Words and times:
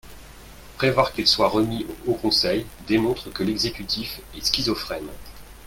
Prévoir 0.77 1.13
qu’il 1.13 1.27
soit 1.27 1.47
remis 1.47 1.85
au 2.07 2.13
Haut 2.13 2.15
Conseil 2.15 2.65
démontre 2.87 3.29
que 3.29 3.43
l’exécutif 3.43 4.19
est 4.33 4.43
schizophrène 4.43 5.07